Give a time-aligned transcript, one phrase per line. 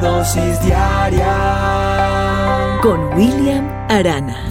[0.00, 1.26] La dosis diaria
[2.80, 4.48] con William Arana.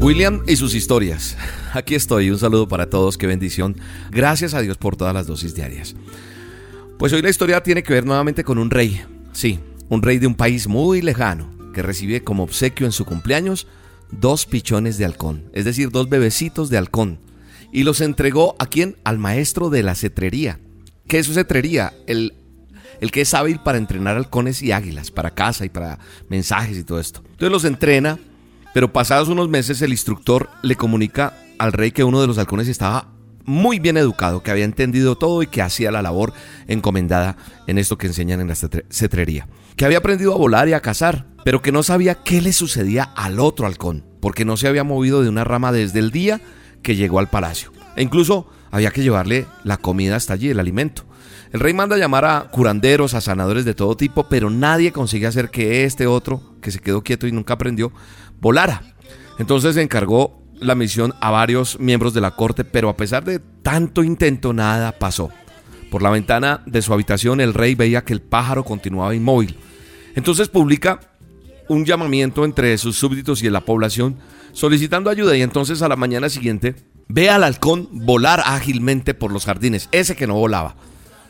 [0.00, 1.34] William y sus historias.
[1.72, 3.74] Aquí estoy, un saludo para todos, qué bendición.
[4.10, 5.94] Gracias a Dios por todas las dosis diarias.
[6.98, 9.00] Pues hoy la historia tiene que ver nuevamente con un rey.
[9.32, 13.66] Sí, un rey de un país muy lejano que recibe como obsequio en su cumpleaños
[14.10, 17.18] dos pichones de halcón, es decir, dos bebecitos de halcón.
[17.72, 18.96] Y los entregó a quién?
[19.04, 20.60] Al maestro de la cetrería.
[21.08, 21.94] ¿Qué es su cetrería?
[22.06, 22.34] El,
[23.02, 26.84] el que es hábil para entrenar halcones y águilas, para caza y para mensajes y
[26.84, 27.20] todo esto.
[27.32, 28.20] Entonces los entrena,
[28.72, 32.68] pero pasados unos meses el instructor le comunica al rey que uno de los halcones
[32.68, 33.08] estaba
[33.44, 36.32] muy bien educado, que había entendido todo y que hacía la labor
[36.68, 37.36] encomendada
[37.66, 39.48] en esto que enseñan en la cetrería.
[39.74, 43.02] Que había aprendido a volar y a cazar, pero que no sabía qué le sucedía
[43.02, 46.40] al otro halcón, porque no se había movido de una rama desde el día
[46.82, 47.72] que llegó al palacio.
[47.96, 51.04] E incluso había que llevarle la comida hasta allí, el alimento.
[51.52, 55.50] El rey manda llamar a curanderos, a sanadores de todo tipo, pero nadie consigue hacer
[55.50, 57.92] que este otro, que se quedó quieto y nunca aprendió,
[58.40, 58.82] volara.
[59.38, 63.38] Entonces se encargó la misión a varios miembros de la corte, pero a pesar de
[63.38, 65.30] tanto intento, nada pasó.
[65.90, 69.58] Por la ventana de su habitación el rey veía que el pájaro continuaba inmóvil.
[70.14, 71.00] Entonces publica
[71.68, 74.16] un llamamiento entre sus súbditos y la población
[74.52, 76.76] solicitando ayuda y entonces a la mañana siguiente
[77.08, 80.76] ve al halcón volar ágilmente por los jardines, ese que no volaba.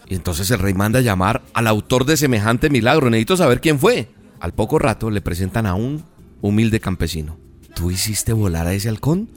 [0.08, 3.10] Y entonces el rey manda llamar al autor de semejante milagro.
[3.10, 4.08] Necesito saber quién fue.
[4.40, 6.04] Al poco rato le presentan a un
[6.40, 7.38] humilde campesino.
[7.74, 9.28] ¿Tú hiciste volar a ese halcón?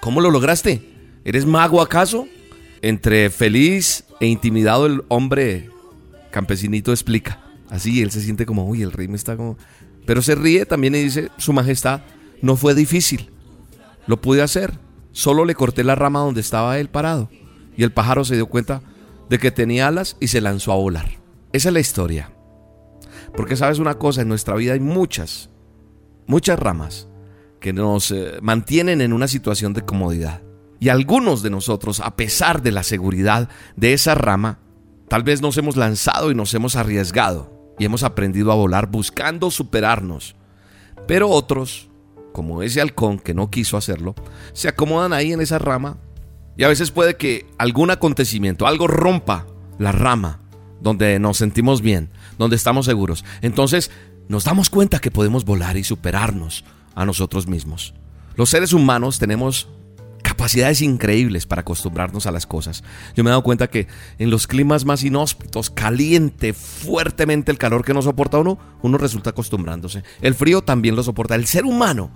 [0.00, 0.82] ¿Cómo lo lograste?
[1.24, 2.28] ¿Eres mago acaso?
[2.82, 5.70] Entre feliz e intimidado el hombre
[6.30, 7.40] campesinito explica.
[7.68, 9.56] Así él se siente como, uy, el rey me está como...
[10.06, 12.00] Pero se ríe también y dice, Su Majestad,
[12.42, 13.30] no fue difícil.
[14.06, 14.78] Lo pude hacer.
[15.12, 17.28] Solo le corté la rama donde estaba él parado.
[17.76, 18.82] Y el pájaro se dio cuenta
[19.30, 21.08] de que tenía alas y se lanzó a volar.
[21.52, 22.32] Esa es la historia.
[23.36, 25.50] Porque sabes una cosa, en nuestra vida hay muchas,
[26.26, 27.06] muchas ramas
[27.60, 30.42] que nos eh, mantienen en una situación de comodidad.
[30.80, 34.58] Y algunos de nosotros, a pesar de la seguridad de esa rama,
[35.06, 39.52] tal vez nos hemos lanzado y nos hemos arriesgado y hemos aprendido a volar buscando
[39.52, 40.34] superarnos.
[41.06, 41.88] Pero otros,
[42.32, 44.16] como ese halcón que no quiso hacerlo,
[44.54, 45.98] se acomodan ahí en esa rama
[46.60, 49.46] y a veces puede que algún acontecimiento, algo rompa
[49.78, 50.40] la rama
[50.82, 53.24] donde nos sentimos bien, donde estamos seguros.
[53.40, 53.90] Entonces
[54.28, 57.94] nos damos cuenta que podemos volar y superarnos a nosotros mismos.
[58.36, 59.70] Los seres humanos tenemos
[60.22, 62.84] capacidades increíbles para acostumbrarnos a las cosas.
[63.16, 63.88] Yo me he dado cuenta que
[64.18, 69.30] en los climas más inhóspitos, caliente, fuertemente el calor que no soporta uno, uno resulta
[69.30, 70.04] acostumbrándose.
[70.20, 71.36] El frío también lo soporta.
[71.36, 72.10] El ser humano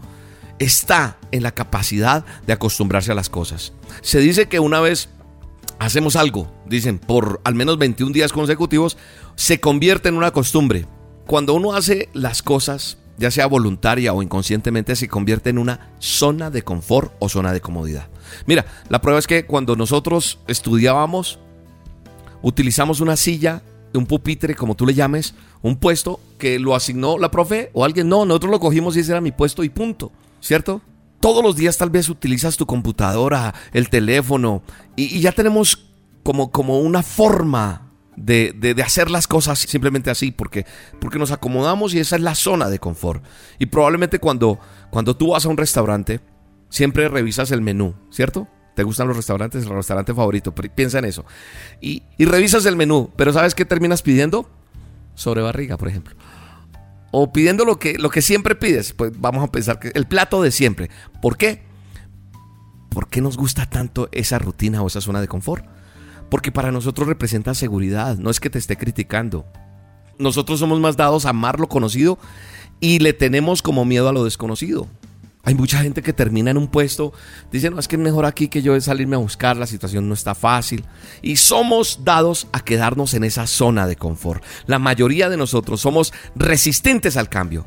[0.58, 3.72] está en la capacidad de acostumbrarse a las cosas.
[4.02, 5.08] Se dice que una vez
[5.78, 8.96] hacemos algo, dicen, por al menos 21 días consecutivos,
[9.34, 10.86] se convierte en una costumbre.
[11.26, 16.50] Cuando uno hace las cosas ya sea voluntaria o inconscientemente, se convierte en una zona
[16.50, 18.08] de confort o zona de comodidad.
[18.46, 21.38] Mira, la prueba es que cuando nosotros estudiábamos,
[22.42, 23.62] utilizamos una silla,
[23.94, 28.08] un pupitre, como tú le llames, un puesto que lo asignó la profe o alguien.
[28.08, 30.10] No, nosotros lo cogimos y ese era mi puesto y punto,
[30.44, 30.82] ¿cierto?
[31.20, 34.62] Todos los días tal vez utilizas tu computadora, el teléfono
[34.94, 35.90] y, ya tenemos
[36.22, 40.66] como, como una forma de, hacer las cosas simplemente así, porque,
[41.00, 43.24] porque nos acomodamos y esa es la zona de confort.
[43.58, 44.60] Y probablemente cuando,
[44.90, 46.20] cuando tú vas a un restaurante,
[46.68, 48.46] siempre revisas el menú, ¿cierto?
[48.76, 49.64] ¿Te gustan los restaurantes?
[49.64, 51.24] El restaurante favorito, piensa en eso.
[51.80, 54.50] Y, y revisas el menú, pero ¿sabes qué terminas pidiendo?
[55.14, 56.14] Sobre barriga, por ejemplo.
[57.16, 58.92] O pidiendo lo que, lo que siempre pides.
[58.92, 60.90] Pues vamos a pensar que el plato de siempre.
[61.22, 61.62] ¿Por qué?
[62.88, 65.64] ¿Por qué nos gusta tanto esa rutina o esa zona de confort?
[66.34, 69.46] porque para nosotros representa seguridad, no es que te esté criticando.
[70.18, 72.18] Nosotros somos más dados a amar lo conocido
[72.80, 74.88] y le tenemos como miedo a lo desconocido.
[75.46, 77.12] Hay mucha gente que termina en un puesto,
[77.52, 80.14] dice, no, es que es mejor aquí que yo salirme a buscar, la situación no
[80.14, 80.84] está fácil.
[81.20, 84.42] Y somos dados a quedarnos en esa zona de confort.
[84.66, 87.66] La mayoría de nosotros somos resistentes al cambio.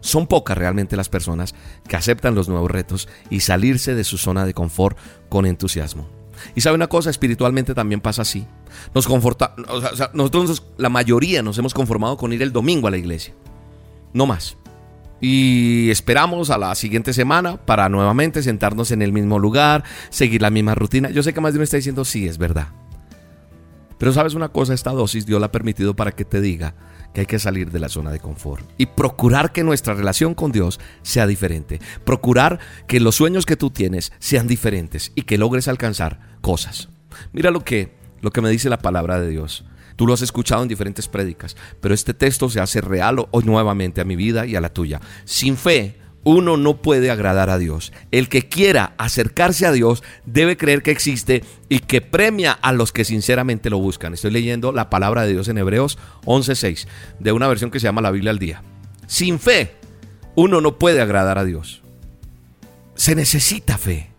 [0.00, 1.54] Son pocas realmente las personas
[1.88, 4.96] que aceptan los nuevos retos y salirse de su zona de confort
[5.28, 6.06] con entusiasmo.
[6.54, 8.46] Y sabe una cosa, espiritualmente también pasa así.
[8.94, 12.90] Nos conforta, o sea, nosotros, la mayoría, nos hemos conformado con ir el domingo a
[12.92, 13.34] la iglesia.
[14.12, 14.56] No más.
[15.20, 20.50] Y esperamos a la siguiente semana para nuevamente sentarnos en el mismo lugar, seguir la
[20.50, 21.10] misma rutina.
[21.10, 22.68] Yo sé que más de uno está diciendo, sí, es verdad.
[23.98, 26.74] Pero sabes una cosa, esta dosis Dios la ha permitido para que te diga
[27.14, 30.52] que hay que salir de la zona de confort y procurar que nuestra relación con
[30.52, 31.80] Dios sea diferente.
[32.04, 36.90] Procurar que los sueños que tú tienes sean diferentes y que logres alcanzar cosas.
[37.32, 39.64] Mira lo que, lo que me dice la palabra de Dios.
[39.96, 44.00] Tú lo has escuchado en diferentes prédicas, pero este texto se hace real hoy nuevamente
[44.00, 45.00] a mi vida y a la tuya.
[45.24, 47.92] Sin fe, uno no puede agradar a Dios.
[48.10, 52.92] El que quiera acercarse a Dios debe creer que existe y que premia a los
[52.92, 54.12] que sinceramente lo buscan.
[54.12, 56.88] Estoy leyendo la palabra de Dios en Hebreos 11:6,
[57.20, 58.62] de una versión que se llama la Biblia al día.
[59.06, 59.76] Sin fe,
[60.34, 61.82] uno no puede agradar a Dios.
[62.96, 64.10] Se necesita fe.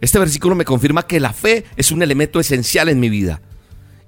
[0.00, 3.40] Este versículo me confirma que la fe es un elemento esencial en mi vida.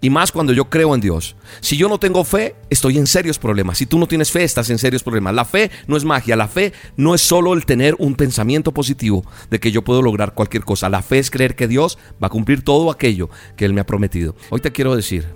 [0.07, 1.35] Y más cuando yo creo en Dios.
[1.59, 3.79] Si yo no tengo fe, estoy en serios problemas.
[3.79, 5.35] Si tú no tienes fe, estás en serios problemas.
[5.35, 6.37] La fe no es magia.
[6.37, 10.33] La fe no es solo el tener un pensamiento positivo de que yo puedo lograr
[10.35, 10.89] cualquier cosa.
[10.89, 13.87] La fe es creer que Dios va a cumplir todo aquello que Él me ha
[13.87, 14.37] prometido.
[14.51, 15.27] Hoy te quiero decir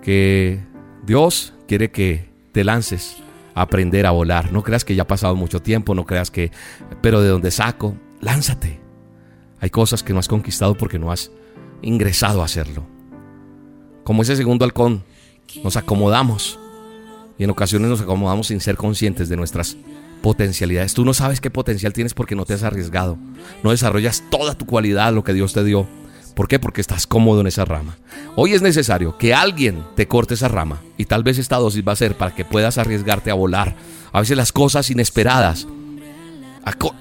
[0.00, 0.64] que
[1.04, 3.18] Dios quiere que te lances
[3.54, 4.50] a aprender a volar.
[4.50, 6.52] No creas que ya ha pasado mucho tiempo, no creas que,
[7.02, 8.80] pero de donde saco, lánzate.
[9.60, 11.30] Hay cosas que no has conquistado porque no has
[11.82, 12.93] ingresado a hacerlo.
[14.04, 15.02] Como ese segundo halcón,
[15.62, 16.58] nos acomodamos.
[17.38, 19.76] Y en ocasiones nos acomodamos sin ser conscientes de nuestras
[20.22, 20.94] potencialidades.
[20.94, 23.18] Tú no sabes qué potencial tienes porque no te has arriesgado.
[23.62, 25.86] No desarrollas toda tu cualidad, lo que Dios te dio.
[26.34, 26.58] ¿Por qué?
[26.58, 27.96] Porque estás cómodo en esa rama.
[28.36, 30.80] Hoy es necesario que alguien te corte esa rama.
[30.96, 33.76] Y tal vez esta dosis va a ser para que puedas arriesgarte a volar.
[34.12, 35.66] A veces las cosas inesperadas,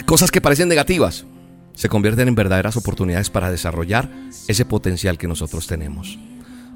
[0.05, 1.25] cosas que parecen negativas,
[1.73, 4.09] se convierten en verdaderas oportunidades para desarrollar
[4.47, 6.19] ese potencial que nosotros tenemos.